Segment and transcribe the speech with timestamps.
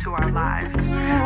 [0.00, 0.76] into our lives.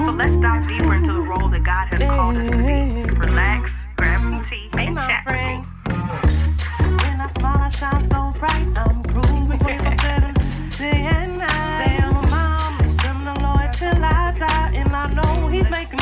[0.05, 3.09] So let's dive deeper into the role that God has called us to be.
[3.21, 5.63] Relax, grab some tea, and chat with me.
[6.83, 8.67] When I smile, I shine so bright.
[8.75, 11.71] I'm grooving 24/7, day and night.
[11.79, 16.01] Say I'm a mom, send the Lord till I die, and I know He's making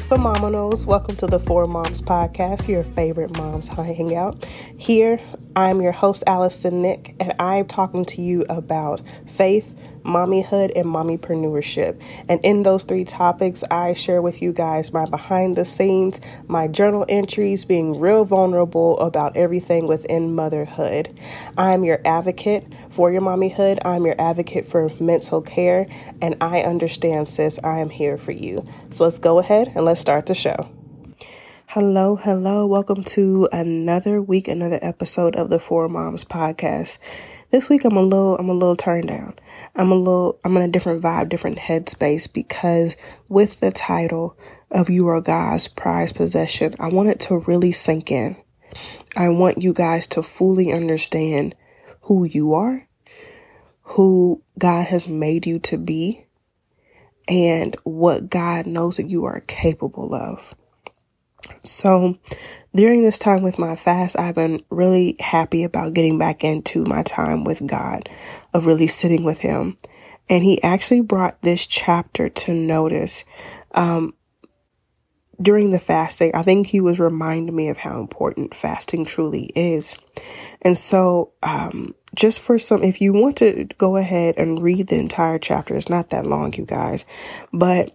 [0.00, 0.86] Phenomenals.
[0.86, 4.46] Welcome to the Four Moms Podcast, your favorite moms hangout.
[4.76, 5.20] Here,
[5.56, 12.00] I'm your host, Allison Nick, and I'm talking to you about faith, mommyhood, and mommypreneurship.
[12.28, 16.68] And in those three topics, I share with you guys my behind the scenes, my
[16.68, 21.18] journal entries, being real vulnerable about everything within motherhood.
[21.58, 25.86] I'm your advocate for your mommyhood, I'm your advocate for mental care,
[26.22, 28.64] and I understand, sis, I am here for you.
[28.90, 30.70] So let's go ahead and let's start the show.
[31.74, 32.66] Hello, hello.
[32.66, 36.98] Welcome to another week, another episode of the Four Moms podcast.
[37.52, 39.38] This week I'm a little I'm a little turned down.
[39.76, 42.96] I'm a little I'm in a different vibe, different headspace because
[43.28, 44.36] with the title
[44.72, 48.34] of You Are God's Prized Possession, I want it to really sink in.
[49.16, 51.54] I want you guys to fully understand
[52.00, 52.88] who you are,
[53.82, 56.26] who God has made you to be,
[57.28, 60.52] and what God knows that you are capable of.
[61.64, 62.14] So,
[62.74, 67.02] during this time with my fast, I've been really happy about getting back into my
[67.02, 68.08] time with God,
[68.54, 69.76] of really sitting with Him.
[70.28, 73.24] And He actually brought this chapter to notice
[73.72, 74.14] um,
[75.40, 76.30] during the fasting.
[76.34, 79.96] I think He was reminding me of how important fasting truly is.
[80.62, 84.98] And so, um, just for some, if you want to go ahead and read the
[84.98, 87.04] entire chapter, it's not that long, you guys,
[87.52, 87.92] but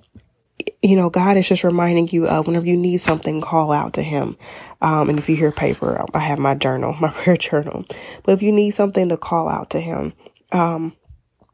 [0.81, 4.03] you know, God is just reminding you of whenever you need something, call out to
[4.03, 4.37] Him.
[4.81, 7.85] Um, and if you hear paper, I have my journal, my prayer journal.
[8.23, 10.13] But if you need something to call out to Him,
[10.51, 10.95] um,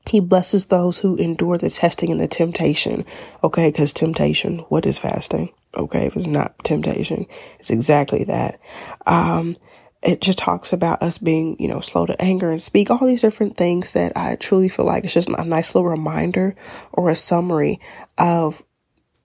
[0.07, 3.05] He blesses those who endure the testing and the temptation.
[3.43, 5.51] Okay, because temptation, what is fasting?
[5.75, 7.25] Okay, if it's not temptation,
[7.59, 8.59] it's exactly that.
[9.07, 9.57] Um,
[10.03, 13.21] it just talks about us being, you know, slow to anger and speak, all these
[13.21, 16.55] different things that I truly feel like it's just a nice little reminder
[16.91, 17.79] or a summary
[18.17, 18.63] of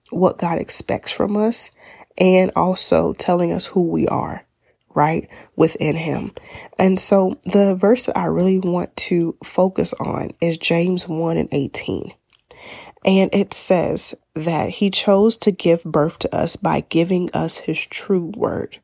[0.09, 1.71] what God expects from us
[2.17, 4.43] and also telling us who we are,
[4.93, 6.31] right, within Him.
[6.79, 11.49] And so the verse that I really want to focus on is James 1 and
[11.51, 12.13] 18.
[13.05, 17.85] And it says that He chose to give birth to us by giving us His
[17.85, 18.79] true word.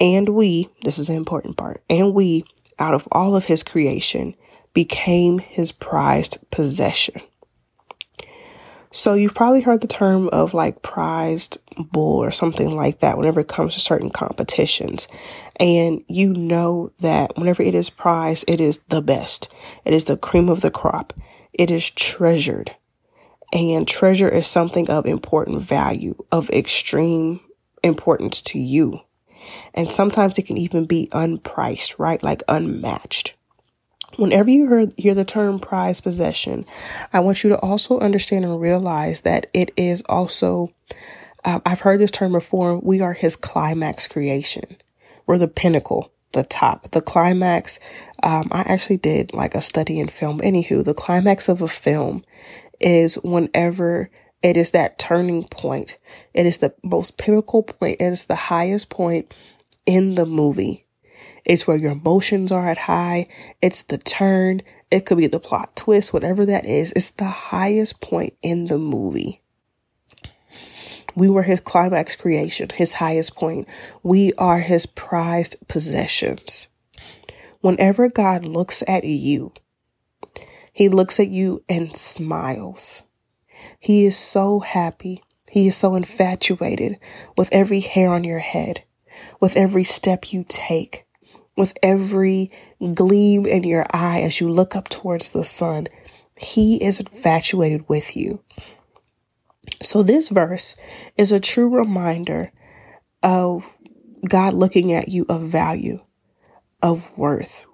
[0.00, 2.44] And we, this is the important part, and we,
[2.78, 4.36] out of all of His creation,
[4.72, 7.20] became His prized possession.
[8.98, 13.38] So you've probably heard the term of like prized bull or something like that whenever
[13.38, 15.06] it comes to certain competitions.
[15.54, 19.48] And you know that whenever it is prized, it is the best.
[19.84, 21.12] It is the cream of the crop.
[21.52, 22.74] It is treasured.
[23.52, 27.38] And treasure is something of important value, of extreme
[27.84, 29.02] importance to you.
[29.74, 32.20] And sometimes it can even be unpriced, right?
[32.20, 33.34] Like unmatched.
[34.16, 36.66] Whenever you hear, hear the term prized possession,
[37.12, 40.72] I want you to also understand and realize that it is also,
[41.44, 44.76] uh, I've heard this term before, we are his climax creation.
[45.26, 47.78] We're the pinnacle, the top, the climax.
[48.22, 50.40] Um, I actually did like a study in film.
[50.40, 52.24] Anywho, the climax of a film
[52.80, 54.10] is whenever
[54.42, 55.98] it is that turning point.
[56.34, 58.00] It is the most pinnacle point.
[58.00, 59.32] It is the highest point
[59.86, 60.86] in the movie.
[61.48, 63.26] It's where your emotions are at high.
[63.62, 64.62] It's the turn.
[64.90, 66.92] It could be the plot twist, whatever that is.
[66.94, 69.40] It's the highest point in the movie.
[71.16, 73.66] We were his climax creation, his highest point.
[74.02, 76.68] We are his prized possessions.
[77.60, 79.52] Whenever God looks at you,
[80.72, 83.02] he looks at you and smiles.
[83.80, 85.24] He is so happy.
[85.50, 86.98] He is so infatuated
[87.36, 88.84] with every hair on your head,
[89.40, 91.04] with every step you take,
[91.58, 92.52] with every
[92.94, 95.88] gleam in your eye as you look up towards the sun.
[96.36, 98.40] He is infatuated with you.
[99.82, 100.76] So, this verse
[101.16, 102.52] is a true reminder
[103.24, 103.64] of
[104.26, 106.00] God looking at you of value,
[106.80, 107.66] of worth,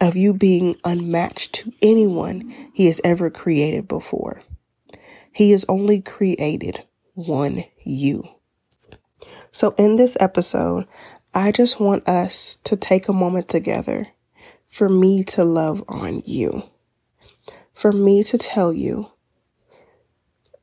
[0.00, 4.42] of you being unmatched to anyone he has ever created before.
[5.32, 6.82] He has only created
[7.14, 8.28] one you.
[9.52, 10.86] So, in this episode,
[11.34, 14.08] I just want us to take a moment together
[14.68, 16.64] for me to love on you,
[17.72, 19.10] for me to tell you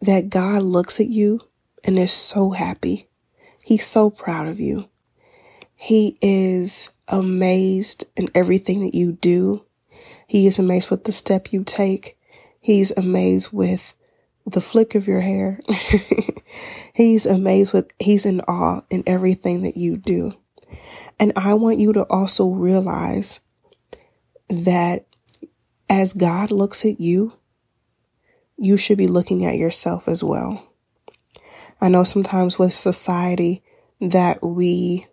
[0.01, 1.41] that God looks at you
[1.83, 3.07] and is so happy.
[3.63, 4.89] He's so proud of you.
[5.75, 9.63] He is amazed in everything that you do.
[10.27, 12.17] He is amazed with the step you take.
[12.59, 13.95] He's amazed with
[14.45, 15.59] the flick of your hair.
[16.93, 20.33] he's amazed with, he's in awe in everything that you do.
[21.19, 23.39] And I want you to also realize
[24.49, 25.05] that
[25.89, 27.33] as God looks at you,
[28.57, 30.67] you should be looking at yourself as well.
[31.81, 33.63] I know sometimes with society
[34.01, 35.07] that we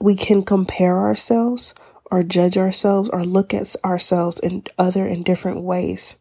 [0.00, 1.74] we can compare ourselves
[2.10, 6.16] or judge ourselves or look at ourselves in other and different ways.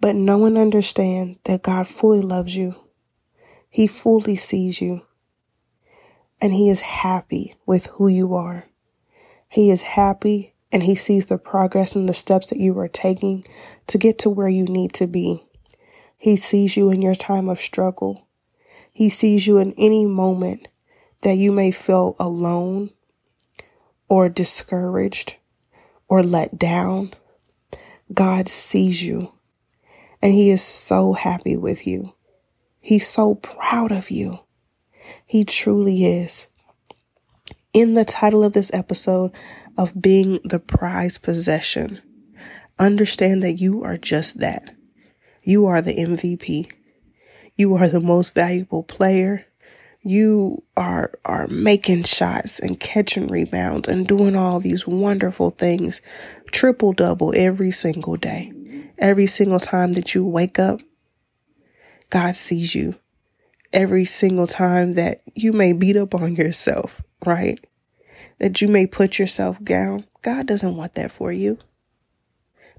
[0.00, 2.74] But no one understands that God fully loves you.
[3.68, 5.02] He fully sees you.
[6.40, 8.66] And he is happy with who you are.
[9.48, 13.44] He is happy and he sees the progress and the steps that you are taking
[13.86, 15.44] to get to where you need to be.
[16.16, 18.26] He sees you in your time of struggle.
[18.92, 20.68] He sees you in any moment
[21.22, 22.90] that you may feel alone
[24.08, 25.36] or discouraged
[26.08, 27.14] or let down,
[28.12, 29.32] God sees you
[30.20, 32.14] and He is so happy with you.
[32.80, 34.40] He's so proud of you.
[35.26, 36.48] He truly is.
[37.72, 39.32] In the title of this episode
[39.76, 42.00] of being the prized possession,
[42.78, 44.74] understand that you are just that.
[45.44, 46.70] You are the MVP.
[47.56, 49.46] You are the most valuable player
[50.02, 56.00] you are are making shots and catching rebounds and doing all these wonderful things
[56.50, 58.52] triple double every single day
[58.98, 60.80] every single time that you wake up
[62.10, 62.94] god sees you
[63.72, 67.64] every single time that you may beat up on yourself right
[68.38, 71.58] that you may put yourself down god doesn't want that for you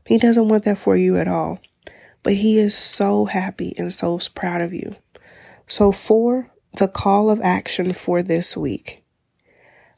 [0.05, 1.59] he doesn't want that for you at all
[2.23, 4.95] but he is so happy and so proud of you
[5.67, 9.03] so for the call of action for this week.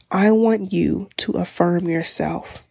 [0.09, 2.63] I want you to affirm yourself.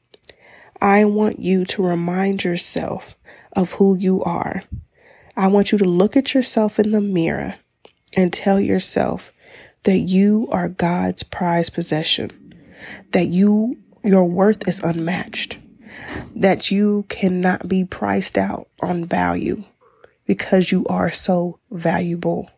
[0.81, 3.16] I want you to remind yourself
[3.55, 4.62] of who you are.
[5.37, 7.56] I want you to look at yourself in the mirror
[8.16, 9.32] and tell yourself
[9.84, 12.54] that you are God's prized possession,
[13.12, 15.58] that you, your worth is unmatched,
[16.34, 19.64] that you cannot be priced out on value
[20.26, 22.50] because you are so valuable.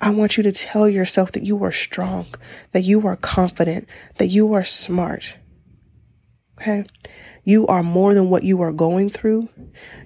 [0.00, 2.26] I want you to tell yourself that you are strong,
[2.72, 3.88] that you are confident,
[4.18, 5.36] that you are smart.
[6.60, 6.84] Okay.
[7.44, 9.48] You are more than what you are going through.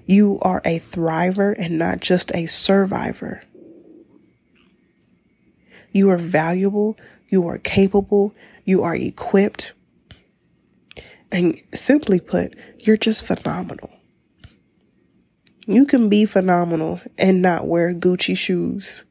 [0.05, 3.43] You are a thriver and not just a survivor.
[5.93, 6.97] You are valuable.
[7.29, 8.35] You are capable.
[8.65, 9.73] You are equipped.
[11.31, 13.89] And simply put, you're just phenomenal.
[15.65, 19.03] You can be phenomenal and not wear Gucci shoes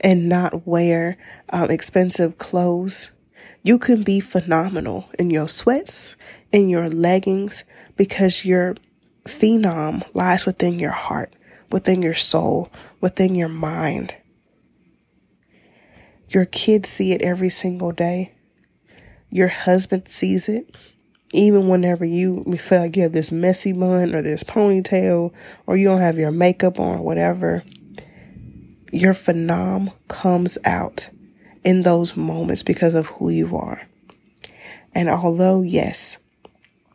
[0.00, 1.16] and not wear
[1.48, 3.10] um, expensive clothes.
[3.62, 6.16] You can be phenomenal in your sweats,
[6.52, 7.64] in your leggings,
[7.96, 8.76] because your
[9.24, 11.34] phenom lies within your heart,
[11.72, 14.14] within your soul, within your mind.
[16.34, 18.32] Your kids see it every single day.
[19.30, 20.76] Your husband sees it.
[21.32, 25.32] Even whenever you feel like you have this messy bun or this ponytail
[25.66, 27.62] or you don't have your makeup on or whatever,
[28.92, 31.08] your phenom comes out
[31.62, 33.82] in those moments because of who you are.
[34.92, 36.18] And although, yes,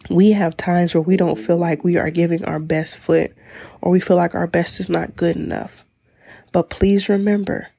[0.09, 3.33] we have times where we don't feel like we are giving our best foot
[3.81, 5.85] or we feel like our best is not good enough.
[6.51, 7.69] But please remember,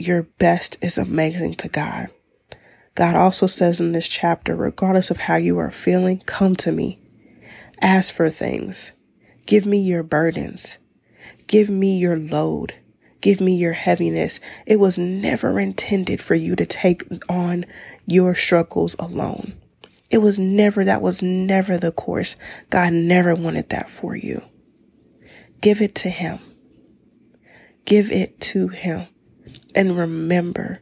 [0.00, 2.08] your best is amazing to God.
[2.94, 7.00] God also says in this chapter, regardless of how you are feeling, come to me.
[7.80, 8.92] Ask for things.
[9.46, 10.78] Give me your burdens.
[11.46, 12.74] Give me your load.
[13.20, 14.40] Give me your heaviness.
[14.66, 17.66] It was never intended for you to take on
[18.06, 19.54] your struggles alone.
[20.08, 22.36] It was never, that was never the course.
[22.70, 24.42] God never wanted that for you.
[25.60, 26.40] Give it to Him.
[27.84, 29.06] Give it to Him.
[29.74, 30.80] And remember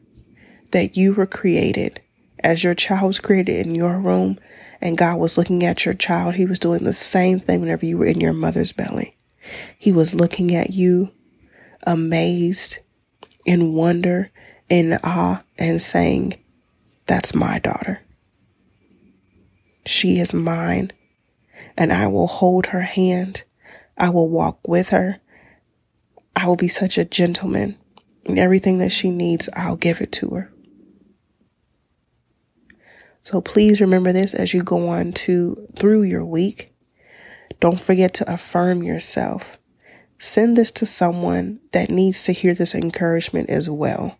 [0.71, 2.01] that you were created
[2.41, 4.39] as your child was created in your room
[4.81, 6.35] and God was looking at your child.
[6.35, 9.17] He was doing the same thing whenever you were in your mother's belly.
[9.79, 11.11] He was looking at you
[11.87, 12.79] amazed
[13.45, 14.31] in wonder,
[14.69, 16.35] in awe, and saying,
[17.07, 18.03] That's my daughter.
[19.87, 20.93] She is mine,
[21.77, 23.45] and I will hold her hand.
[23.97, 25.21] I will walk with her.
[26.37, 27.77] I will be such a gentleman.
[28.37, 30.53] Everything that she needs, I'll give it to her.
[33.23, 36.73] So please remember this as you go on to through your week.
[37.61, 39.59] Don't forget to affirm yourself.
[40.19, 44.19] Send this to someone that needs to hear this encouragement as well.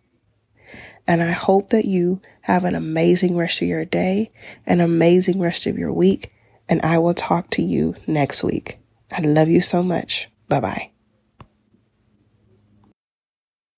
[1.07, 4.31] And I hope that you have an amazing rest of your day,
[4.65, 6.31] an amazing rest of your week,
[6.67, 8.77] and I will talk to you next week.
[9.11, 10.29] I love you so much.
[10.47, 10.91] Bye bye.